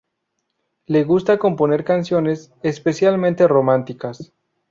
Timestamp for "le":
0.87-1.03